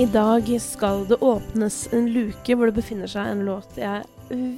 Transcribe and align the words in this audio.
I 0.00 0.06
dag 0.06 0.46
skal 0.60 1.02
det 1.10 1.18
åpnes 1.20 1.74
en 1.92 2.06
luke 2.08 2.54
hvor 2.56 2.70
det 2.70 2.76
befinner 2.78 3.10
seg 3.10 3.26
en 3.28 3.42
låt 3.44 3.74
jeg 3.76 4.06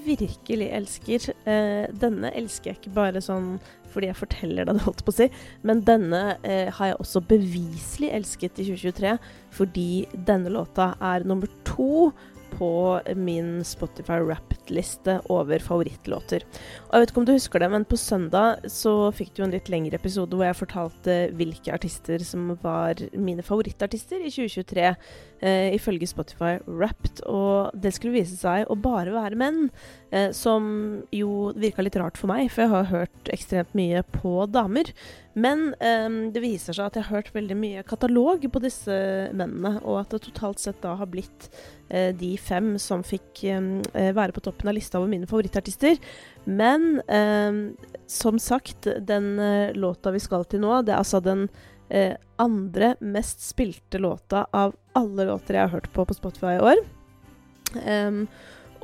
virkelig 0.05 0.69
elsker. 0.77 1.25
Eh, 1.51 1.89
denne 1.99 2.31
elsker 2.39 2.71
jeg 2.71 2.79
ikke 2.79 2.93
bare 2.95 3.23
sånn 3.25 3.57
fordi 3.91 4.13
jeg 4.13 4.21
forteller 4.21 4.69
deg 4.69 4.79
det, 4.79 4.85
holdt 4.87 5.03
på 5.03 5.11
å 5.11 5.17
si, 5.17 5.27
men 5.67 5.83
denne 5.89 6.21
eh, 6.47 6.71
har 6.71 6.93
jeg 6.93 7.01
også 7.03 7.25
beviselig 7.33 8.13
elsket 8.21 8.63
i 8.63 8.69
2023 8.69 9.17
fordi 9.59 9.89
denne 10.31 10.53
låta 10.55 10.93
er 11.03 11.27
nummer 11.27 11.51
to 11.67 12.13
på 12.53 12.71
min 13.19 13.63
Spotify 13.67 14.21
Wrapped-liste 14.23 15.19
over 15.33 15.63
favorittlåter. 15.63 16.45
Og 16.89 16.95
Jeg 16.95 17.03
vet 17.03 17.13
ikke 17.13 17.23
om 17.23 17.29
du 17.29 17.35
husker 17.35 17.63
det, 17.63 17.71
men 17.73 17.87
på 17.89 17.99
søndag 18.01 18.67
så 18.71 18.95
fikk 19.15 19.35
du 19.37 19.43
en 19.47 19.55
litt 19.55 19.71
lengre 19.73 19.99
episode 19.99 20.37
hvor 20.37 20.47
jeg 20.47 20.61
fortalte 20.61 21.17
hvilke 21.39 21.75
artister 21.75 22.23
som 22.27 22.53
var 22.63 23.01
mine 23.17 23.45
favorittartister 23.47 24.23
i 24.23 24.31
2023, 24.33 24.87
eh, 25.43 25.69
ifølge 25.77 26.11
Spotify 26.11 26.55
Wrapped. 26.67 27.25
Og 27.27 27.73
det 27.75 27.95
skulle 27.97 28.19
vise 28.21 28.39
seg 28.39 28.69
å 28.71 28.79
bare 28.79 29.15
være 29.15 29.39
menn, 29.41 29.71
eh, 30.13 30.31
som 30.37 31.03
jo 31.13 31.53
virka 31.57 31.85
litt 31.85 31.99
rart 32.01 32.21
for 32.21 32.31
meg, 32.33 32.51
for 32.51 32.67
jeg 32.67 32.75
har 32.75 32.93
hørt 32.93 33.33
ekstremt 33.33 33.75
mye 33.79 34.05
på 34.21 34.47
damer. 34.53 34.93
Men 35.33 35.75
um, 35.81 36.17
det 36.33 36.43
viser 36.45 36.77
seg 36.77 36.91
at 36.91 36.99
jeg 36.99 37.07
har 37.07 37.23
hørt 37.23 37.33
veldig 37.33 37.57
mye 37.57 37.85
katalog 37.89 38.45
på 38.53 38.61
disse 38.61 38.93
mennene, 39.33 39.79
og 39.81 40.03
at 40.03 40.13
det 40.13 40.27
totalt 40.27 40.61
sett 40.61 40.83
da 40.85 40.93
har 40.99 41.09
blitt 41.09 41.49
uh, 41.89 42.13
de 42.17 42.35
fem 42.37 42.75
som 42.83 43.05
fikk 43.07 43.45
um, 43.57 43.79
være 43.93 44.37
på 44.37 44.45
toppen 44.45 44.69
av 44.69 44.77
lista 44.77 45.01
over 45.01 45.09
mine 45.13 45.29
favorittartister. 45.31 45.97
Men 46.45 47.01
um, 47.09 47.63
som 48.11 48.41
sagt, 48.43 48.91
den 49.01 49.33
uh, 49.41 49.73
låta 49.73 50.13
vi 50.13 50.21
skal 50.21 50.45
til 50.45 50.65
nå, 50.67 50.83
det 50.85 50.93
er 50.93 51.01
altså 51.01 51.23
den 51.25 51.47
uh, 51.49 52.15
andre 52.43 52.95
mest 53.01 53.41
spilte 53.47 54.03
låta 54.03 54.45
av 54.53 54.77
alle 54.99 55.31
låter 55.31 55.57
jeg 55.57 55.65
har 55.65 55.77
hørt 55.79 55.93
på 55.97 56.05
på 56.05 56.19
Spotify 56.19 56.59
i 56.59 56.65
år. 56.73 56.89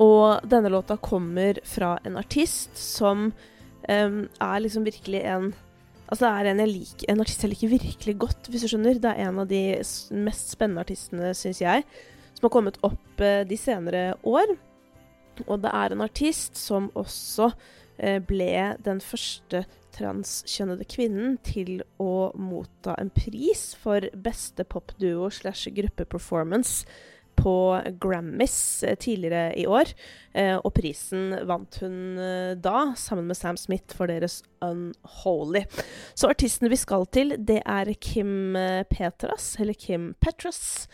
og 0.01 0.47
denne 0.49 0.69
låta 0.73 0.95
kommer 0.97 1.59
fra 1.63 1.99
en 2.03 2.15
artist 2.17 2.71
som 2.73 3.27
er 3.85 4.59
liksom 4.63 4.87
virkelig 4.87 5.21
en 5.29 5.51
Altså, 6.09 6.25
det 6.25 6.29
er 6.29 6.49
en, 6.49 6.61
jeg 6.63 6.71
lik, 6.73 7.03
en 7.05 7.21
artist 7.21 7.43
jeg 7.45 7.51
liker 7.51 7.73
virkelig 7.75 8.15
godt, 8.25 8.47
hvis 8.49 8.63
du 8.65 8.71
skjønner. 8.71 8.97
Det 9.01 9.11
er 9.11 9.27
en 9.27 9.41
av 9.43 9.49
de 9.49 9.61
mest 10.25 10.55
spennende 10.55 10.81
artistene, 10.81 11.35
syns 11.37 11.61
jeg, 11.61 11.85
som 12.33 12.47
har 12.47 12.53
kommet 12.55 12.79
opp 12.85 13.21
eh, 13.21 13.43
de 13.45 13.57
senere 13.59 14.15
år. 14.25 14.55
Og 15.45 15.61
det 15.63 15.71
er 15.71 15.93
en 15.93 16.01
artist 16.03 16.57
som 16.57 16.89
også 16.97 17.51
eh, 18.01 18.17
ble 18.25 18.49
den 18.85 19.03
første 19.05 19.63
transkjønnede 19.95 20.87
kvinnen 20.89 21.37
til 21.45 21.83
å 22.01 22.31
motta 22.39 22.95
en 22.97 23.11
pris 23.13 23.71
for 23.79 24.05
beste 24.17 24.65
popduo 24.65 25.29
slash 25.33 25.71
gruppeperformance 25.75 26.87
på 27.39 27.81
Grammys 28.01 28.83
eh, 28.83 28.95
tidligere 28.95 29.53
i 29.59 29.65
år. 29.67 29.91
Eh, 30.33 30.55
og 30.57 30.73
prisen 30.75 31.33
vant 31.47 31.79
hun 31.81 32.19
eh, 32.19 32.55
da, 32.59 32.91
sammen 32.99 33.29
med 33.29 33.37
Sam 33.37 33.57
Smith, 33.57 33.95
for 33.95 34.11
deres 34.11 34.41
Unholy. 34.65 35.63
Så 36.13 36.31
artisten 36.31 36.71
vi 36.71 36.79
skal 36.79 37.07
til, 37.13 37.35
det 37.37 37.61
er 37.65 37.93
Kim 38.03 38.57
Petras, 38.91 39.53
eller 39.59 39.77
Kim 39.77 40.13
Petras. 40.19 40.89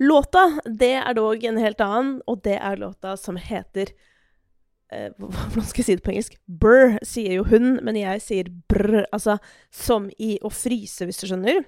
Låta, 0.00 0.46
det 0.64 0.94
er 1.02 1.16
dog 1.18 1.42
en 1.44 1.58
helt 1.60 1.82
annen, 1.84 2.20
og 2.30 2.44
det 2.46 2.56
er 2.56 2.80
låta 2.80 3.16
som 3.20 3.36
heter 3.40 3.92
Hvordan 5.20 5.66
skal 5.68 5.84
jeg 5.84 5.86
si 5.86 5.94
det 5.94 6.02
på 6.02 6.10
engelsk? 6.10 6.32
Brr, 6.50 6.96
sier 7.06 7.36
jo 7.36 7.44
hun, 7.46 7.76
men 7.86 7.94
jeg 7.94 8.22
sier 8.24 8.48
brr. 8.66 9.04
Altså 9.14 9.36
som 9.70 10.08
i 10.18 10.32
å 10.42 10.50
fryse, 10.50 11.06
hvis 11.06 11.22
du 11.22 11.28
skjønner. 11.28 11.60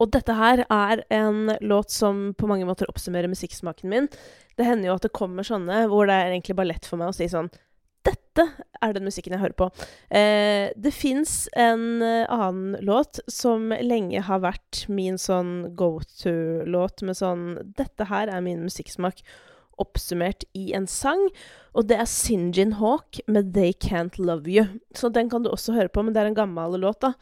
Og 0.00 0.08
dette 0.14 0.32
her 0.36 0.64
er 0.72 1.02
en 1.12 1.52
låt 1.60 1.92
som 1.92 2.30
på 2.38 2.48
mange 2.48 2.66
måter 2.68 2.88
oppsummerer 2.88 3.28
musikksmaken 3.28 3.92
min. 3.92 4.08
Det 4.56 4.64
hender 4.64 4.90
jo 4.90 4.96
at 4.96 5.04
det 5.04 5.16
kommer 5.16 5.46
sånne 5.46 5.84
hvor 5.90 6.08
det 6.08 6.16
er 6.16 6.32
egentlig 6.32 6.56
bare 6.56 6.72
lett 6.72 6.88
for 6.88 7.00
meg 7.00 7.12
å 7.12 7.16
si 7.16 7.28
sånn 7.32 7.52
Dette 8.06 8.44
er 8.84 8.92
den 8.94 9.02
musikken 9.08 9.34
jeg 9.34 9.42
hører 9.42 9.56
på. 9.58 9.66
Eh, 10.14 10.68
det 10.78 10.92
fins 10.94 11.48
en 11.58 12.04
uh, 12.04 12.28
annen 12.30 12.76
låt 12.86 13.18
som 13.26 13.72
lenge 13.82 14.20
har 14.28 14.44
vært 14.44 14.84
min 14.92 15.18
sånn 15.18 15.72
go 15.74 15.96
to-låt 16.20 17.02
med 17.02 17.18
sånn 17.18 17.48
Dette 17.74 18.06
her 18.06 18.30
er 18.30 18.44
min 18.46 18.62
musikksmak 18.68 19.24
oppsummert 19.82 20.46
i 20.56 20.70
en 20.76 20.86
sang, 20.88 21.26
og 21.76 21.90
det 21.90 21.98
er 22.00 22.08
Sinjin 22.08 22.76
Hawk 22.78 23.18
med 23.28 23.50
They 23.56 23.74
Can't 23.74 24.16
Love 24.22 24.48
You. 24.48 24.68
Så 24.96 25.10
den 25.12 25.28
kan 25.32 25.44
du 25.44 25.50
også 25.50 25.74
høre 25.76 25.92
på, 25.92 26.04
men 26.06 26.14
det 26.14 26.22
er 26.22 26.30
en 26.30 26.38
gammel 26.38 26.78
låt, 26.80 27.02
da. 27.04 27.12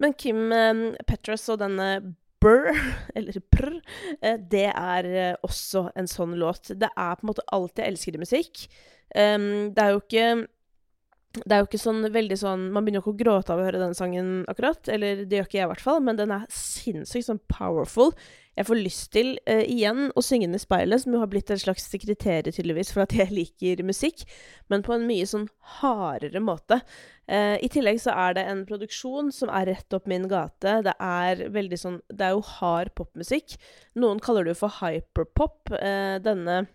Men 0.00 0.16
Kim 0.18 0.48
eh, 0.54 0.86
Petras 1.08 1.48
og 1.52 1.60
denne 1.62 1.90
Brr, 2.40 2.70
eller 3.16 3.40
Prr, 3.52 3.76
eh, 4.20 4.38
det 4.52 4.68
er 4.70 5.10
eh, 5.10 5.34
også 5.46 5.90
en 5.98 6.08
sånn 6.10 6.38
låt. 6.40 6.72
Det 6.72 6.88
er 6.88 7.18
på 7.18 7.26
en 7.26 7.32
måte 7.32 7.44
alt 7.52 7.80
jeg 7.80 7.92
elsker 7.92 8.16
i 8.16 8.22
musikk. 8.22 8.64
Um, 9.10 9.74
det 9.74 9.82
er 9.82 9.94
jo 9.96 10.02
ikke 10.04 10.26
det 11.30 11.54
er 11.54 11.60
jo 11.62 11.66
ikke 11.66 11.78
sånn 11.78 12.04
veldig 12.14 12.36
sånn 12.38 12.68
Man 12.70 12.84
begynner 12.84 13.00
jo 13.00 13.04
ikke 13.04 13.12
å 13.12 13.18
gråte 13.20 13.52
av 13.54 13.60
å 13.60 13.64
høre 13.66 13.78
denne 13.78 13.94
sangen, 13.98 14.30
akkurat. 14.50 14.88
Eller 14.90 15.24
det 15.24 15.38
gjør 15.38 15.46
ikke 15.46 15.58
jeg, 15.60 15.66
i 15.68 15.70
hvert 15.70 15.84
fall. 15.84 16.00
Men 16.02 16.18
den 16.18 16.32
er 16.34 16.46
sinnssykt 16.50 17.28
sånn 17.28 17.42
powerful. 17.50 18.10
Jeg 18.60 18.66
får 18.68 18.76
lyst 18.76 19.06
til, 19.14 19.30
uh, 19.48 19.62
igjen, 19.64 20.10
å 20.12 20.20
synge 20.20 20.44
den 20.44 20.58
i 20.58 20.60
speilet, 20.60 21.00
som 21.00 21.14
jo 21.16 21.22
har 21.22 21.30
blitt 21.32 21.48
et 21.48 21.62
slags 21.62 21.86
kriterium, 21.94 22.52
tydeligvis, 22.52 22.90
for 22.92 23.06
at 23.06 23.14
jeg 23.16 23.32
liker 23.38 23.80
musikk. 23.88 24.26
Men 24.68 24.84
på 24.84 24.92
en 24.92 25.06
mye 25.08 25.28
sånn 25.28 25.46
hardere 25.78 26.42
måte. 26.44 26.82
Uh, 27.24 27.56
I 27.56 27.70
tillegg 27.72 28.02
så 28.04 28.12
er 28.12 28.36
det 28.36 28.44
en 28.50 28.66
produksjon 28.68 29.32
som 29.32 29.52
er 29.56 29.70
rett 29.70 29.96
opp 29.96 30.10
min 30.12 30.28
gate. 30.28 30.76
Det 30.84 30.92
er 30.92 31.46
veldig 31.54 31.80
sånn 31.80 31.98
Det 32.12 32.26
er 32.26 32.36
jo 32.36 32.44
hard 32.58 32.92
popmusikk. 33.00 33.56
Noen 33.96 34.20
kaller 34.20 34.44
det 34.44 34.52
jo 34.52 34.60
for 34.66 34.76
hyperpop. 34.82 35.72
Uh, 35.72 36.20
denne 36.20 36.66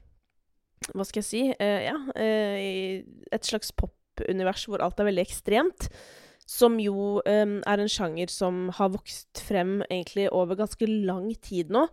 Hva 0.89 1.05
skal 1.05 1.21
jeg 1.21 1.29
si? 1.29 1.47
ja, 1.61 1.95
et 2.17 3.45
slags 3.45 3.71
popunivers 3.77 4.65
hvor 4.69 4.81
alt 4.81 4.99
er 5.01 5.11
veldig 5.11 5.23
ekstremt. 5.27 5.91
Som 6.45 6.77
jo 6.79 7.23
um, 7.25 7.55
er 7.65 7.81
en 7.81 7.89
sjanger 7.89 8.29
som 8.29 8.69
har 8.77 8.93
vokst 8.93 9.41
frem 9.47 9.79
egentlig 9.89 10.29
over 10.31 10.59
ganske 10.59 10.85
lang 10.85 11.31
tid 11.41 11.73
nå. 11.73 11.87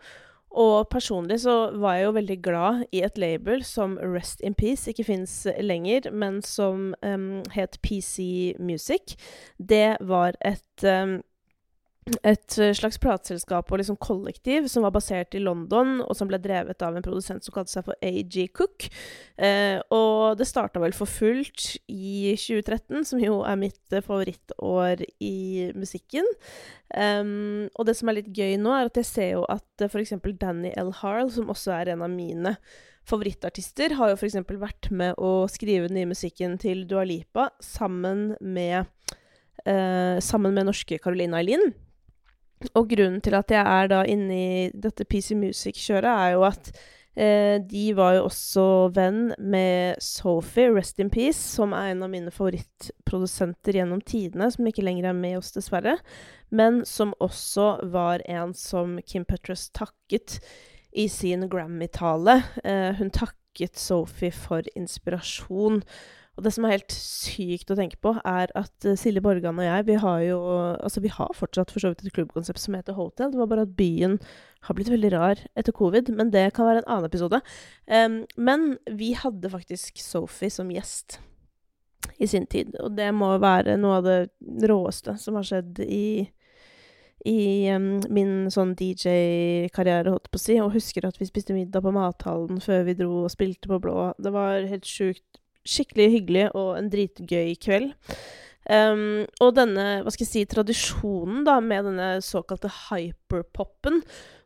Og 0.52 0.88
personlig 0.92 1.38
så 1.46 1.70
var 1.80 1.96
jeg 1.96 2.04
jo 2.04 2.14
veldig 2.18 2.36
glad 2.44 2.82
i 2.92 3.00
et 3.06 3.18
label 3.18 3.62
som 3.64 3.96
Rest 3.96 4.42
in 4.44 4.54
Peace 4.54 4.90
ikke 4.90 5.06
fins 5.08 5.46
lenger, 5.64 6.10
men 6.12 6.42
som 6.44 6.92
um, 7.00 7.40
het 7.54 7.78
PC 7.80 8.54
Music. 8.60 9.16
Det 9.56 9.96
var 10.00 10.36
et 10.44 10.84
um, 10.84 11.22
et 12.02 12.56
eh, 12.58 12.72
slags 12.74 12.98
plateselskap 12.98 13.68
og 13.70 13.78
liksom 13.78 13.96
kollektiv 14.02 14.66
som 14.70 14.82
var 14.82 14.94
basert 14.94 15.36
i 15.38 15.42
London, 15.42 16.00
og 16.02 16.16
som 16.18 16.26
ble 16.30 16.40
drevet 16.42 16.82
av 16.82 16.96
en 16.98 17.04
produsent 17.04 17.44
som 17.46 17.54
kalte 17.54 17.70
seg 17.70 17.86
for 17.86 17.98
AG 18.02 18.38
Cook. 18.58 18.88
Eh, 19.38 19.78
og 19.94 20.40
det 20.40 20.48
starta 20.50 20.82
vel 20.82 20.94
for 20.96 21.10
fullt 21.10 21.76
i 21.86 22.34
2013, 22.34 23.06
som 23.06 23.22
jo 23.22 23.40
er 23.46 23.60
mitt 23.60 23.94
eh, 23.94 24.02
favorittår 24.02 25.04
i 25.22 25.70
musikken. 25.78 26.26
Um, 26.92 27.70
og 27.78 27.86
det 27.88 27.94
som 27.96 28.10
er 28.10 28.18
litt 28.18 28.32
gøy 28.34 28.58
nå, 28.60 28.74
er 28.74 28.90
at 28.90 28.98
jeg 28.98 29.08
ser 29.08 29.30
jo 29.36 29.44
at 29.48 29.64
uh, 29.80 29.86
f.eks. 29.86 30.12
Danny 30.42 30.74
L. 30.76 30.90
Harl, 30.98 31.30
som 31.32 31.54
også 31.54 31.72
er 31.78 31.92
en 31.94 32.02
av 32.04 32.10
mine 32.12 32.56
favorittartister, 33.08 33.94
har 33.96 34.10
jo 34.10 34.18
f.eks. 34.18 34.42
vært 34.50 34.90
med 34.90 35.16
å 35.22 35.46
skrive 35.50 35.86
den 35.86 36.00
nye 36.00 36.10
musikken 36.10 36.58
til 36.60 36.82
Dua 36.90 37.06
Lipa 37.08 37.48
sammen 37.64 38.34
med, 38.42 38.90
uh, 39.64 40.18
sammen 40.20 40.58
med 40.58 40.68
norske 40.68 40.98
Caroline 41.00 41.38
Eileen. 41.38 41.72
Og 42.78 42.90
grunnen 42.90 43.20
til 43.24 43.36
at 43.36 43.52
jeg 43.52 43.62
er 43.62 43.92
da 43.92 44.02
inne 44.08 44.34
i 44.38 44.66
dette 44.74 45.06
PC 45.08 45.36
Music-kjøret, 45.38 46.08
er 46.10 46.34
jo 46.36 46.44
at 46.46 46.70
eh, 47.14 47.56
de 47.68 47.84
var 47.98 48.16
jo 48.16 48.26
også 48.28 48.66
venn 48.96 49.22
med 49.38 50.00
Sophie, 50.02 50.70
Rest 50.72 51.02
in 51.02 51.10
Peace, 51.12 51.40
som 51.40 51.74
er 51.76 51.92
en 51.92 52.04
av 52.06 52.12
mine 52.12 52.32
favorittprodusenter 52.34 53.80
gjennom 53.80 54.02
tidene, 54.06 54.50
som 54.54 54.68
ikke 54.68 54.84
lenger 54.86 55.10
er 55.10 55.18
med 55.18 55.38
oss, 55.40 55.52
dessverre, 55.56 55.98
men 56.50 56.82
som 56.88 57.14
også 57.22 57.74
var 57.92 58.24
en 58.30 58.54
som 58.56 58.98
Kim 59.06 59.26
Petras 59.28 59.68
takket 59.74 60.40
i 60.92 61.08
sin 61.08 61.48
Grammy-tale. 61.48 62.42
Eh, 62.64 62.90
hun 62.98 63.12
takket 63.12 63.78
Sophie 63.80 64.32
for 64.32 64.66
inspirasjon. 64.76 65.82
Og 66.36 66.46
det 66.46 66.52
som 66.54 66.64
er 66.64 66.78
helt 66.78 66.94
sykt 66.94 67.70
å 67.72 67.76
tenke 67.76 67.98
på, 68.00 68.14
er 68.24 68.52
at 68.56 68.86
uh, 68.88 68.94
Silje 68.96 69.20
Borgan 69.24 69.58
og 69.60 69.66
jeg, 69.66 69.86
vi 69.90 69.98
har 70.00 70.22
jo 70.24 70.38
Altså, 70.72 71.02
vi 71.04 71.12
har 71.12 71.34
fortsatt 71.36 71.72
for 71.72 71.82
så 71.82 71.92
vidt 71.92 72.06
et 72.06 72.14
klubbkonsept 72.16 72.62
som 72.62 72.76
heter 72.76 72.96
Hotel. 72.96 73.32
Det 73.32 73.40
var 73.40 73.50
bare 73.50 73.66
at 73.66 73.74
byen 73.76 74.16
har 74.66 74.78
blitt 74.78 74.90
veldig 74.92 75.10
rar 75.12 75.42
etter 75.58 75.74
covid, 75.76 76.08
men 76.16 76.30
det 76.32 76.52
kan 76.56 76.68
være 76.68 76.82
en 76.84 76.88
annen 76.88 77.10
episode. 77.10 77.42
Um, 77.86 78.22
men 78.36 78.76
vi 78.88 79.12
hadde 79.18 79.52
faktisk 79.52 80.00
Sophie 80.00 80.52
som 80.52 80.72
gjest 80.72 81.20
i 82.18 82.26
sin 82.26 82.46
tid, 82.50 82.74
og 82.82 82.96
det 82.96 83.10
må 83.14 83.34
være 83.42 83.76
noe 83.80 84.00
av 84.00 84.06
det 84.06 84.70
råeste 84.70 85.14
som 85.20 85.36
har 85.38 85.46
skjedd 85.46 85.82
i 85.84 86.30
i 87.28 87.70
um, 87.70 88.00
min 88.10 88.48
sånn 88.50 88.72
DJ-karriere, 88.74 90.10
holdt 90.10 90.30
på 90.32 90.40
å 90.40 90.42
si, 90.42 90.56
og 90.58 90.72
husker 90.74 91.06
at 91.06 91.20
vi 91.20 91.28
spiste 91.28 91.54
middag 91.54 91.84
på 91.84 91.92
mathallen 91.94 92.58
før 92.62 92.82
vi 92.88 92.96
dro 92.98 93.20
og 93.20 93.30
spilte 93.30 93.70
på 93.70 93.78
Blå. 93.82 94.08
Det 94.18 94.32
var 94.34 94.66
helt 94.66 94.88
sjukt 94.88 95.38
skikkelig 95.68 96.08
hyggelig 96.16 96.46
og 96.58 96.78
en 96.78 96.90
dritgøy 96.92 97.54
kveld. 97.62 97.92
Um, 98.72 99.24
og 99.44 99.50
denne 99.58 99.98
hva 100.00 100.12
skal 100.14 100.24
jeg 100.24 100.30
si, 100.30 100.42
tradisjonen 100.48 101.42
da, 101.44 101.58
med 101.60 101.90
denne 101.90 102.06
såkalte 102.24 102.70
hyperpopen 102.88 103.98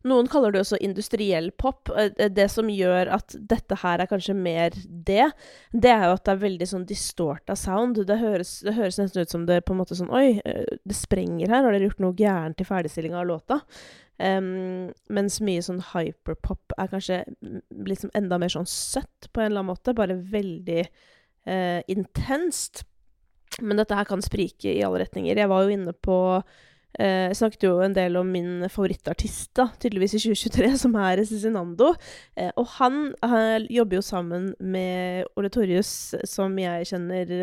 Noen 0.06 0.28
kaller 0.30 0.54
det 0.54 0.60
også 0.62 0.78
industriell 0.84 1.48
pop. 1.58 1.90
Eh, 1.90 2.12
eh, 2.22 2.30
det 2.30 2.46
som 2.52 2.68
gjør 2.70 3.10
at 3.16 3.34
dette 3.50 3.78
her 3.80 4.02
er 4.02 4.10
kanskje 4.10 4.36
mer 4.38 4.74
det, 4.86 5.24
det 5.72 5.90
er 5.90 6.04
jo 6.06 6.14
at 6.14 6.24
det 6.28 6.34
er 6.34 6.42
veldig 6.44 6.68
sånn 6.70 6.86
distorta 6.86 7.56
sound. 7.58 7.98
Det 8.06 8.18
høres, 8.20 8.60
det 8.66 8.76
høres, 8.76 9.00
nesten 9.00 9.26
ut 9.26 9.34
som 9.34 9.46
det 9.48 9.62
på 9.66 9.74
en 9.74 9.80
måte 9.80 9.98
sånn 9.98 10.12
Oi, 10.14 10.38
eh, 10.46 10.78
det 10.86 10.98
sprenger 10.98 11.50
her. 11.50 11.64
Har 11.64 11.74
dere 11.74 11.88
gjort 11.88 12.04
noe 12.04 12.18
gærent 12.18 12.62
i 12.62 12.68
ferdigstillinga 12.68 13.18
av 13.22 13.30
låta? 13.32 13.60
Um, 14.16 14.92
mens 15.12 15.42
mye 15.44 15.64
sånn 15.64 15.82
hyperpop 15.90 16.72
er 16.78 16.88
kanskje 16.88 17.18
liksom 17.74 18.14
enda 18.16 18.38
mer 18.40 18.54
sånn 18.54 18.68
søtt 18.70 19.28
på 19.28 19.42
en 19.42 19.50
eller 19.50 19.64
annen 19.64 19.74
måte. 19.74 19.96
Bare 19.96 20.20
veldig 20.36 20.84
uh, 20.86 21.80
intenst. 21.90 22.86
Men 23.62 23.80
dette 23.80 23.96
her 23.96 24.08
kan 24.08 24.22
sprike 24.24 24.72
i 24.72 24.84
alle 24.84 25.04
retninger. 25.04 25.38
Jeg 25.38 25.50
var 25.50 25.64
jo 25.64 25.72
inne 25.72 25.94
på 25.94 26.16
uh, 26.36 26.44
Jeg 26.98 27.36
snakket 27.38 27.66
jo 27.66 27.74
en 27.84 27.96
del 27.96 28.16
om 28.20 28.28
min 28.32 28.66
favorittartist, 28.72 29.50
da, 29.58 29.68
tydeligvis 29.80 30.16
i 30.16 30.22
2023, 30.26 30.70
som 30.84 30.96
er 31.00 31.24
Cezinando. 31.28 31.90
Eh, 32.36 32.52
og 32.56 32.70
han 32.78 33.10
jobber 33.72 33.98
jo 33.98 34.04
sammen 34.04 34.52
med 34.60 35.28
Ole 35.36 35.50
Torjus, 35.52 35.90
som 36.28 36.56
jeg 36.60 36.88
kjenner 36.88 37.34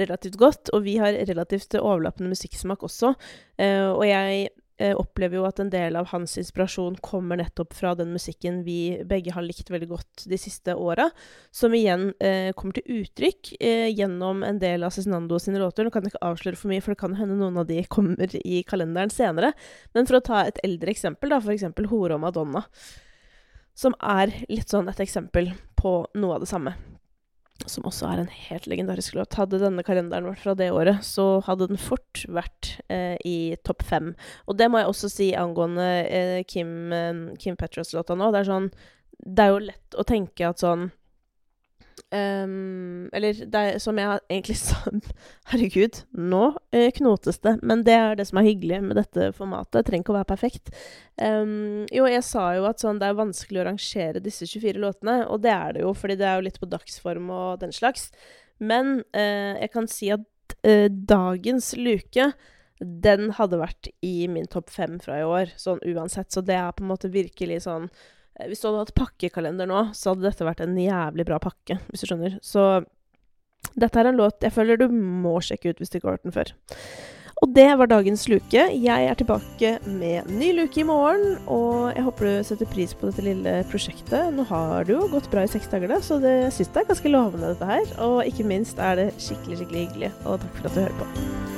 relativt 0.00 0.38
godt. 0.40 0.72
Og 0.72 0.86
vi 0.88 0.96
har 1.02 1.20
relativt 1.28 1.76
overlappende 1.80 2.32
musikksmak 2.32 2.86
også. 2.88 3.12
og 3.58 4.04
jeg 4.08 4.48
eh, 4.48 4.56
opplever 4.78 5.40
jo 5.40 5.46
at 5.48 5.58
en 5.62 5.70
del 5.72 5.96
av 5.98 6.10
hans 6.12 6.36
inspirasjon 6.38 6.98
kommer 7.02 7.40
nettopp 7.40 7.74
fra 7.74 7.94
den 7.98 8.12
musikken 8.14 8.60
vi 8.66 9.00
begge 9.08 9.32
har 9.34 9.42
likt 9.42 9.70
veldig 9.72 9.88
godt 9.90 10.26
de 10.30 10.38
siste 10.38 10.74
åra, 10.78 11.08
som 11.50 11.74
igjen 11.74 12.12
eh, 12.22 12.52
kommer 12.54 12.78
til 12.78 13.00
uttrykk 13.00 13.52
eh, 13.58 13.88
gjennom 13.90 14.44
en 14.46 14.60
del 14.62 14.86
av 14.86 14.94
Cezinando 14.94 15.40
sine 15.42 15.62
låter. 15.62 15.86
Nå 15.86 15.94
kan 15.94 16.06
jeg 16.06 16.14
ikke 16.14 16.30
avsløre 16.30 16.60
for 16.60 16.72
mye, 16.72 16.84
for 16.84 16.94
det 16.94 17.02
kan 17.02 17.16
hende 17.18 17.38
noen 17.40 17.58
av 17.58 17.66
de 17.70 17.80
kommer 17.96 18.38
i 18.38 18.62
kalenderen 18.68 19.12
senere. 19.14 19.52
Men 19.96 20.08
for 20.08 20.20
å 20.20 20.24
ta 20.30 20.44
et 20.46 20.62
eldre 20.66 20.94
eksempel, 20.94 21.34
da, 21.34 21.42
f.eks. 21.42 21.66
Hore 21.88 22.18
og 22.18 22.22
Madonna, 22.22 22.64
som 23.78 23.94
er 24.02 24.34
litt 24.50 24.70
sånn 24.70 24.90
et 24.90 25.02
eksempel 25.02 25.52
på 25.78 26.00
noe 26.18 26.38
av 26.38 26.46
det 26.46 26.50
samme 26.50 26.74
som 27.66 27.86
også 27.88 28.06
er 28.08 28.22
en 28.22 28.30
helt 28.30 28.68
legendarisk 28.70 29.16
låt. 29.18 29.36
Hadde 29.38 29.60
denne 29.62 29.84
kalenderen 29.86 30.28
vært 30.30 30.44
fra 30.44 30.54
det 30.58 30.70
året, 30.74 31.02
så 31.06 31.40
hadde 31.46 31.70
den 31.70 31.80
fort 31.80 32.22
vært 32.30 32.76
eh, 32.92 33.16
i 33.26 33.56
topp 33.66 33.82
fem. 33.88 34.12
Og 34.46 34.58
det 34.60 34.70
må 34.70 34.82
jeg 34.82 34.92
også 34.92 35.10
si 35.12 35.32
angående 35.38 35.88
eh, 36.06 36.38
Kim, 36.48 36.92
eh, 36.94 37.24
Kim 37.40 37.58
Petras-låta 37.58 38.16
nå. 38.18 38.30
Det 38.34 38.44
er 38.44 38.50
sånn 38.52 38.70
Det 39.18 39.44
er 39.44 39.52
jo 39.52 39.66
lett 39.66 39.98
å 39.98 40.06
tenke 40.06 40.46
at 40.46 40.62
sånn 40.62 40.90
Um, 42.08 43.10
eller 43.12 43.36
det 43.52 43.82
som 43.84 43.98
jeg 44.00 44.20
egentlig 44.30 44.54
sa 44.62 44.78
Herregud, 45.50 45.98
nå 46.16 46.42
uh, 46.56 46.88
knotes 46.96 47.40
det. 47.44 47.58
Men 47.60 47.84
det 47.84 47.96
er 47.98 48.16
det 48.16 48.28
som 48.30 48.40
er 48.40 48.48
hyggelig 48.48 48.80
med 48.86 48.96
dette 48.96 49.28
formatet. 49.36 49.74
Det 49.76 49.84
trenger 49.90 50.06
ikke 50.06 50.14
å 50.14 50.18
være 50.18 50.30
perfekt. 50.30 50.72
Um, 51.20 51.84
jo, 51.92 52.08
jeg 52.08 52.24
sa 52.24 52.48
jo 52.56 52.64
at 52.70 52.80
sånn, 52.80 53.00
det 53.02 53.10
er 53.10 53.20
vanskelig 53.20 53.60
å 53.60 53.68
rangere 53.68 54.24
disse 54.24 54.48
24 54.48 54.80
låtene. 54.80 55.20
Og 55.28 55.42
det 55.44 55.52
er 55.52 55.76
det 55.76 55.84
jo, 55.84 55.94
fordi 55.96 56.16
det 56.20 56.28
er 56.30 56.38
jo 56.38 56.48
litt 56.48 56.60
på 56.62 56.70
dagsform 56.72 57.32
og 57.34 57.64
den 57.64 57.76
slags. 57.76 58.08
Men 58.58 59.02
uh, 59.12 59.54
jeg 59.60 59.72
kan 59.76 59.90
si 59.92 60.12
at 60.14 60.24
uh, 60.64 60.86
dagens 60.88 61.74
luke 61.76 62.32
den 62.78 63.32
hadde 63.34 63.58
vært 63.58 63.88
i 64.06 64.28
min 64.30 64.46
topp 64.48 64.70
fem 64.70 65.00
fra 65.02 65.18
i 65.18 65.26
år, 65.26 65.50
sånn 65.60 65.82
uansett. 65.82 66.30
Så 66.32 66.40
det 66.46 66.56
er 66.56 66.72
på 66.72 66.86
en 66.86 66.94
måte 66.94 67.10
virkelig 67.12 67.66
sånn 67.66 67.90
Eh, 67.90 68.16
hvis 68.46 68.62
du 68.62 68.68
hadde 68.68 68.84
hatt 68.84 68.96
pakkekalender 68.98 69.68
nå, 69.68 69.88
så 69.96 70.12
hadde 70.14 70.28
dette 70.28 70.46
vært 70.46 70.62
en 70.64 70.78
jævlig 70.78 71.26
bra 71.28 71.40
pakke, 71.42 71.80
hvis 71.90 72.04
du 72.04 72.10
skjønner. 72.10 72.38
Så 72.44 72.68
dette 73.78 73.98
er 73.98 74.10
en 74.10 74.18
låt 74.18 74.44
jeg 74.44 74.54
føler 74.54 74.78
du 74.78 74.88
må 74.92 75.38
sjekke 75.44 75.72
ut 75.72 75.80
hvis 75.82 75.90
du 75.90 75.98
ikke 75.98 76.12
har 76.12 76.18
hørt 76.18 76.28
den 76.28 76.36
før. 76.36 76.54
Og 77.38 77.52
det 77.54 77.68
var 77.78 77.86
dagens 77.90 78.24
luke. 78.30 78.62
Jeg 78.74 79.04
er 79.10 79.18
tilbake 79.18 79.76
med 79.86 80.30
ny 80.30 80.48
luke 80.56 80.80
i 80.82 80.86
morgen, 80.86 81.36
og 81.46 81.92
jeg 81.94 82.02
håper 82.08 82.26
du 82.26 82.48
setter 82.48 82.70
pris 82.72 82.94
på 82.98 83.10
dette 83.10 83.22
lille 83.22 83.52
prosjektet. 83.70 84.32
Nå 84.34 84.46
har 84.50 84.88
det 84.88 84.96
jo 84.96 85.06
gått 85.12 85.30
bra 85.30 85.46
i 85.46 85.52
seks 85.52 85.70
dager, 85.70 85.92
da, 85.94 86.00
så 86.02 86.18
det, 86.22 86.34
jeg 86.48 86.56
syns 86.58 86.74
det 86.74 86.82
er 86.82 86.90
ganske 86.90 87.14
lovende, 87.14 87.54
dette 87.54 87.70
her. 87.70 87.94
Og 88.08 88.18
ikke 88.26 88.48
minst 88.48 88.82
er 88.82 88.98
det 88.98 89.08
skikkelig, 89.22 89.62
skikkelig 89.62 89.86
hyggelig. 89.86 90.12
Og 90.26 90.42
takk 90.42 90.58
for 90.58 90.70
at 90.72 90.74
du 90.74 90.84
hører 90.86 90.98
på. 90.98 91.57